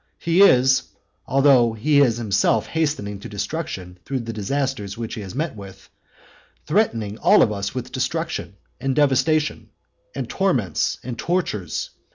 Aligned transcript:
He 0.17 0.41
is 0.41 0.81
(although 1.27 1.73
he 1.73 1.99
is 1.99 2.17
himself 2.17 2.65
hastening 2.65 3.19
to 3.19 3.29
destruction, 3.29 3.99
through 4.03 4.21
the 4.21 4.33
disasters 4.33 4.97
which 4.97 5.13
he 5.13 5.21
has 5.21 5.35
met 5.35 5.55
with) 5.55 5.91
threatening 6.65 7.19
all 7.19 7.43
of 7.43 7.51
us 7.51 7.75
with 7.75 7.91
destruction, 7.91 8.55
and 8.79 8.95
devastation, 8.95 9.69
and 10.15 10.27
torments, 10.27 10.97
and 11.03 11.19
tortures. 11.19 11.91